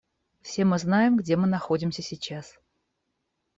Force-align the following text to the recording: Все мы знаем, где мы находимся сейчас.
Все 0.41 0.65
мы 0.65 0.79
знаем, 0.79 1.15
где 1.15 1.35
мы 1.37 1.45
находимся 1.45 2.01
сейчас. 2.01 2.57